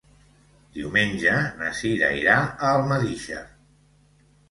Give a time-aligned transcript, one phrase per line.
[0.77, 3.47] Diumenge na Cira irà a Almedíxer.